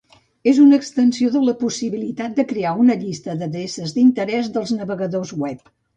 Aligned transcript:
És 0.51 0.59
una 0.61 0.77
extensió 0.79 1.33
de 1.35 1.41
la 1.49 1.53
possibilitat 1.59 2.35
de 2.39 2.45
crear 2.53 2.71
una 2.85 2.95
llista 3.03 3.35
d'adreces 3.43 3.95
d'interès 3.99 4.51
dels 4.57 4.73
navegadors 4.79 5.35
web. 5.45 5.71